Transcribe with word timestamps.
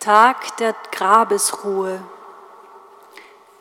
Tag 0.00 0.56
der 0.56 0.74
Grabesruhe. 0.92 2.02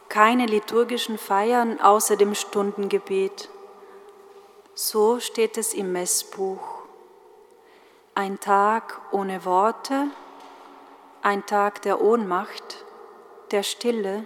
Keine 0.07 0.45
liturgischen 0.45 1.17
Feiern 1.17 1.81
außer 1.81 2.15
dem 2.15 2.33
Stundengebet. 2.33 3.49
So 4.73 5.19
steht 5.19 5.57
es 5.57 5.73
im 5.73 5.91
Messbuch. 5.91 6.65
Ein 8.15 8.39
Tag 8.39 9.01
ohne 9.11 9.43
Worte, 9.43 10.07
ein 11.21 11.45
Tag 11.45 11.81
der 11.81 11.99
Ohnmacht, 11.99 12.85
der 13.51 13.63
Stille, 13.63 14.25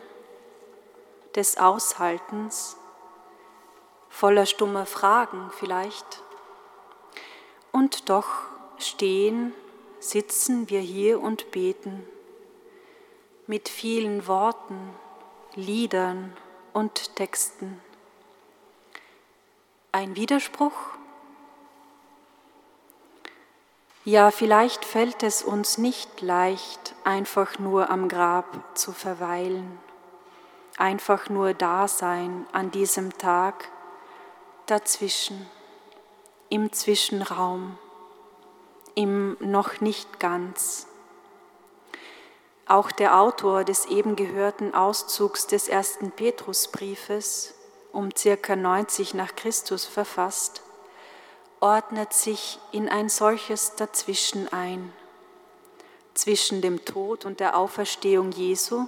des 1.35 1.57
Aushaltens, 1.57 2.77
voller 4.09 4.45
stummer 4.45 4.85
Fragen 4.85 5.49
vielleicht. 5.57 6.21
Und 7.71 8.07
doch 8.07 8.27
stehen 8.77 9.55
sitzen 10.03 10.69
wir 10.69 10.81
hier 10.81 11.21
und 11.21 11.51
beten 11.51 12.05
mit 13.47 13.69
vielen 13.69 14.27
Worten, 14.27 14.89
Liedern 15.55 16.35
und 16.73 17.15
Texten. 17.15 17.81
Ein 19.93 20.15
Widerspruch? 20.15 20.73
Ja, 24.03 24.31
vielleicht 24.31 24.83
fällt 24.83 25.23
es 25.23 25.41
uns 25.41 25.77
nicht 25.77 26.19
leicht, 26.19 26.95
einfach 27.05 27.57
nur 27.57 27.89
am 27.89 28.09
Grab 28.09 28.77
zu 28.77 28.91
verweilen, 28.91 29.79
einfach 30.77 31.29
nur 31.29 31.53
da 31.53 31.87
sein 31.87 32.45
an 32.51 32.71
diesem 32.71 33.17
Tag, 33.17 33.69
dazwischen, 34.65 35.49
im 36.49 36.73
Zwischenraum 36.73 37.77
im 38.95 39.37
noch 39.39 39.81
nicht 39.81 40.19
ganz. 40.19 40.87
Auch 42.65 42.91
der 42.91 43.19
Autor 43.19 43.63
des 43.63 43.85
eben 43.87 44.15
gehörten 44.15 44.73
Auszugs 44.73 45.47
des 45.47 45.67
ersten 45.67 46.11
Petrusbriefes, 46.11 47.53
um 47.91 48.09
circa 48.15 48.55
90 48.55 49.13
nach 49.13 49.35
Christus 49.35 49.85
verfasst, 49.85 50.61
ordnet 51.59 52.13
sich 52.13 52.59
in 52.71 52.89
ein 52.89 53.09
solches 53.09 53.75
Dazwischen 53.75 54.51
ein, 54.51 54.93
zwischen 56.13 56.61
dem 56.61 56.85
Tod 56.85 57.25
und 57.25 57.39
der 57.39 57.57
Auferstehung 57.57 58.31
Jesu 58.31 58.85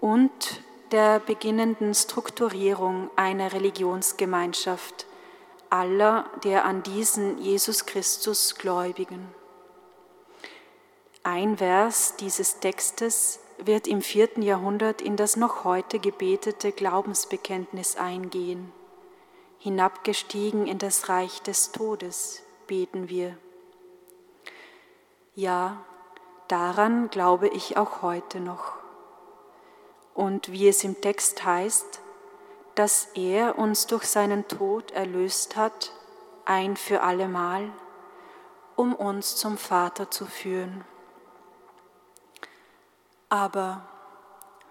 und 0.00 0.62
der 0.92 1.20
beginnenden 1.20 1.94
Strukturierung 1.94 3.10
einer 3.16 3.52
Religionsgemeinschaft 3.52 5.06
aller 5.70 6.30
der 6.44 6.64
an 6.64 6.82
diesen 6.82 7.38
Jesus 7.38 7.86
Christus 7.86 8.54
Gläubigen. 8.54 9.28
Ein 11.22 11.58
Vers 11.58 12.16
dieses 12.16 12.60
Textes 12.60 13.40
wird 13.58 13.86
im 13.86 14.02
vierten 14.02 14.42
Jahrhundert 14.42 15.02
in 15.02 15.16
das 15.16 15.36
noch 15.36 15.64
heute 15.64 15.98
gebetete 15.98 16.72
Glaubensbekenntnis 16.72 17.96
eingehen. 17.96 18.72
Hinabgestiegen 19.58 20.66
in 20.66 20.78
das 20.78 21.08
Reich 21.08 21.42
des 21.42 21.72
Todes 21.72 22.42
beten 22.66 23.08
wir. 23.08 23.36
Ja, 25.34 25.84
daran 26.48 27.10
glaube 27.10 27.48
ich 27.48 27.76
auch 27.76 28.02
heute 28.02 28.40
noch. 28.40 28.74
Und 30.14 30.52
wie 30.52 30.68
es 30.68 30.84
im 30.84 31.00
Text 31.00 31.44
heißt, 31.44 32.00
dass 32.76 33.08
er 33.14 33.58
uns 33.58 33.86
durch 33.86 34.04
seinen 34.04 34.46
Tod 34.48 34.92
erlöst 34.92 35.56
hat, 35.56 35.92
ein 36.44 36.76
für 36.76 37.02
allemal, 37.02 37.72
um 38.76 38.94
uns 38.94 39.36
zum 39.36 39.56
Vater 39.56 40.10
zu 40.10 40.26
führen. 40.26 40.84
Aber 43.30 43.88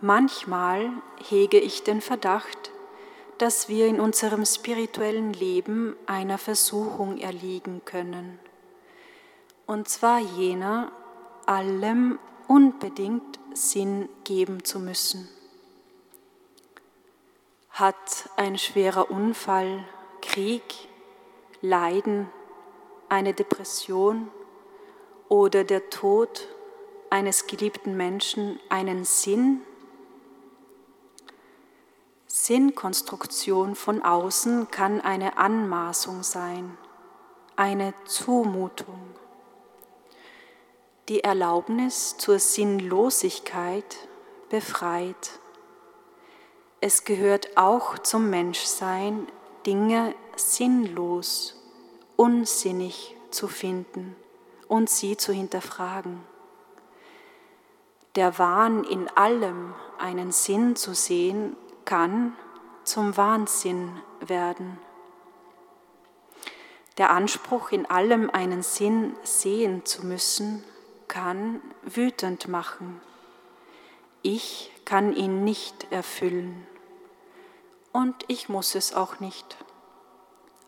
manchmal 0.02 0.92
hege 1.18 1.60
ich 1.60 1.84
den 1.84 2.00
Verdacht, 2.00 2.72
dass 3.40 3.70
wir 3.70 3.88
in 3.88 4.00
unserem 4.00 4.46
spirituellen 4.46 5.34
Leben 5.34 5.96
einer 6.06 6.38
Versuchung 6.38 7.18
erliegen 7.18 7.82
können. 7.86 8.40
Und 9.66 9.90
zwar 9.90 10.20
jener, 10.20 10.92
allem 11.48 12.20
unbedingt 12.48 13.40
Sinn 13.54 14.08
geben 14.24 14.64
zu 14.64 14.80
müssen 14.80 15.28
hat 17.76 18.30
ein 18.38 18.58
schwerer 18.58 19.12
Unfall, 19.12 19.84
Krieg, 20.22 20.64
Leiden, 21.60 22.30
eine 23.10 23.34
Depression 23.34 24.32
oder 25.28 25.66
der 25.66 25.90
Tod 25.90 26.48
eines 27.10 27.48
geliebten 27.48 27.98
Menschen 27.98 28.62
einen 28.70 29.04
Sinn? 29.04 29.62
Sinnkonstruktion 32.28 33.76
von 33.76 34.02
außen 34.02 34.72
kann 34.72 35.02
eine 35.02 35.38
Anmaßung 35.38 36.24
sein, 36.24 36.78
eine 37.58 37.94
Zumutung. 38.06 39.02
Die 41.10 41.26
Erlaubnis 41.26 42.18
zur 42.18 42.40
Sinnlosigkeit 42.40 43.98
befreit. 44.50 45.40
Es 46.88 47.04
gehört 47.04 47.58
auch 47.58 47.98
zum 47.98 48.30
Menschsein, 48.30 49.28
Dinge 49.66 50.14
sinnlos, 50.36 51.60
unsinnig 52.16 53.16
zu 53.32 53.48
finden 53.48 54.16
und 54.68 54.88
sie 54.88 55.18
zu 55.18 55.34
hinterfragen. 55.34 56.22
Der 58.16 58.38
Wahn 58.38 58.84
in 58.84 59.08
allem 59.18 59.74
einen 59.98 60.32
Sinn 60.32 60.76
zu 60.76 60.94
sehen, 60.94 61.58
kann 61.86 62.36
zum 62.84 63.18
Wahnsinn 63.18 64.00
werden. 64.20 64.78
Der 67.00 67.10
Anspruch, 67.10 67.72
in 67.72 67.88
allem 67.88 68.30
einen 68.30 68.62
Sinn 68.62 69.16
sehen 69.24 69.86
zu 69.86 70.06
müssen, 70.06 70.64
kann 71.08 71.62
wütend 71.82 72.48
machen. 72.48 73.02
Ich 74.22 74.72
kann 74.86 75.16
ihn 75.16 75.44
nicht 75.44 75.92
erfüllen 75.92 76.68
und 77.96 78.26
ich 78.28 78.50
muss 78.50 78.76
es 78.76 78.94
auch 78.94 79.22
nicht. 79.22 79.56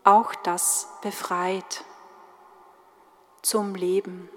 Auch 0.05 0.33
das 0.33 0.88
befreit 1.01 1.83
zum 3.41 3.75
Leben. 3.75 4.29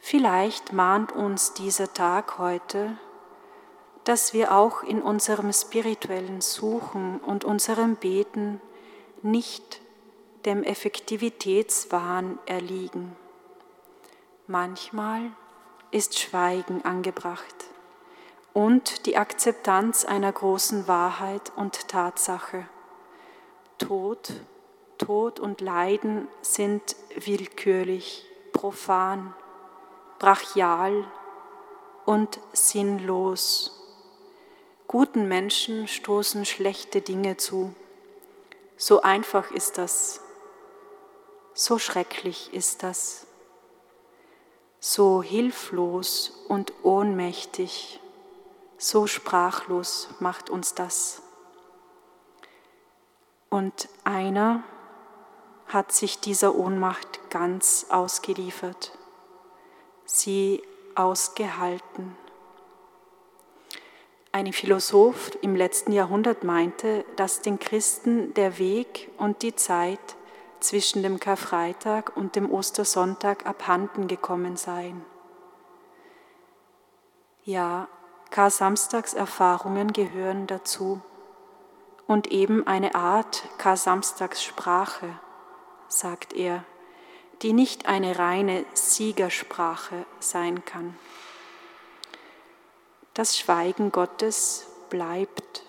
Vielleicht 0.00 0.72
mahnt 0.72 1.12
uns 1.12 1.54
dieser 1.54 1.92
Tag 1.92 2.38
heute, 2.38 2.98
dass 4.02 4.34
wir 4.34 4.50
auch 4.50 4.82
in 4.82 5.00
unserem 5.00 5.52
spirituellen 5.52 6.40
Suchen 6.40 7.20
und 7.20 7.44
unserem 7.44 7.94
Beten 7.94 8.60
nicht 9.22 9.80
dem 10.44 10.64
Effektivitätswahn 10.64 12.40
erliegen. 12.46 13.14
Manchmal 14.48 15.30
ist 15.92 16.18
Schweigen 16.18 16.84
angebracht 16.84 17.64
und 18.54 19.04
die 19.06 19.18
Akzeptanz 19.18 20.04
einer 20.04 20.32
großen 20.32 20.88
Wahrheit 20.88 21.52
und 21.56 21.88
Tatsache. 21.88 22.66
Tod, 23.78 24.32
Tod 24.96 25.40
und 25.40 25.60
Leiden 25.60 26.28
sind 26.40 26.96
willkürlich, 27.16 28.24
profan, 28.52 29.34
brachial 30.20 31.04
und 32.06 32.38
sinnlos. 32.52 33.82
Guten 34.86 35.26
Menschen 35.26 35.88
stoßen 35.88 36.44
schlechte 36.44 37.00
Dinge 37.00 37.36
zu. 37.36 37.74
So 38.76 39.02
einfach 39.02 39.50
ist 39.50 39.78
das. 39.78 40.20
So 41.54 41.80
schrecklich 41.80 42.54
ist 42.54 42.84
das. 42.84 43.26
So 44.78 45.22
hilflos 45.24 46.44
und 46.46 46.72
ohnmächtig. 46.84 48.00
So 48.78 49.06
sprachlos 49.06 50.08
macht 50.20 50.50
uns 50.50 50.74
das. 50.74 51.22
Und 53.50 53.88
einer 54.02 54.62
hat 55.68 55.92
sich 55.92 56.20
dieser 56.20 56.54
Ohnmacht 56.54 57.30
ganz 57.30 57.86
ausgeliefert, 57.88 58.96
sie 60.04 60.62
ausgehalten. 60.94 62.16
Ein 64.32 64.52
Philosoph 64.52 65.30
im 65.42 65.54
letzten 65.54 65.92
Jahrhundert 65.92 66.42
meinte, 66.42 67.04
dass 67.14 67.40
den 67.40 67.60
Christen 67.60 68.34
der 68.34 68.58
Weg 68.58 69.10
und 69.16 69.42
die 69.42 69.54
Zeit 69.54 70.16
zwischen 70.58 71.04
dem 71.04 71.20
Karfreitag 71.20 72.16
und 72.16 72.34
dem 72.34 72.50
Ostersonntag 72.50 73.46
abhanden 73.46 74.08
gekommen 74.08 74.56
seien. 74.56 75.04
Ja, 77.44 77.86
Kar-Samstagserfahrungen 78.34 79.92
gehören 79.92 80.48
dazu 80.48 81.00
und 82.08 82.32
eben 82.32 82.66
eine 82.66 82.96
Art 82.96 83.44
Kar-Samstagssprache, 83.58 85.08
sagt 85.86 86.32
er, 86.32 86.64
die 87.42 87.52
nicht 87.52 87.86
eine 87.86 88.18
reine 88.18 88.64
Siegersprache 88.72 90.04
sein 90.18 90.64
kann. 90.64 90.98
Das 93.12 93.38
Schweigen 93.38 93.92
Gottes 93.92 94.66
bleibt 94.90 95.62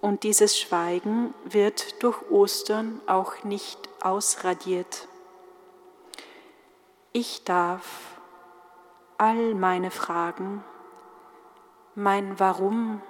und 0.00 0.22
dieses 0.22 0.56
Schweigen 0.56 1.34
wird 1.46 2.00
durch 2.04 2.30
Ostern 2.30 3.00
auch 3.08 3.42
nicht 3.42 3.88
ausradiert. 4.00 5.08
Ich 7.10 7.42
darf 7.42 7.82
all 9.16 9.56
meine 9.56 9.90
Fragen, 9.90 10.62
mein 11.98 12.38
Warum 12.38 13.02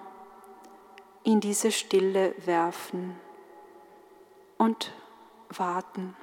in 1.22 1.40
diese 1.40 1.72
Stille 1.72 2.34
werfen 2.46 3.20
und 4.56 4.94
warten. 5.50 6.16